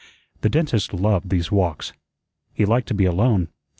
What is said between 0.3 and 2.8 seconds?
The dentist loved these walks. He